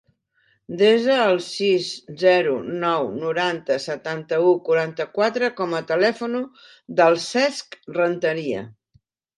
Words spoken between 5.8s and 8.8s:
a telèfon del Cesc Renteria.